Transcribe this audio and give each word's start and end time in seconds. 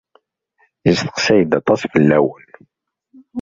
Isteqsay-d 0.91 1.51
aṭas 1.59 1.81
fell-awen. 1.91 2.47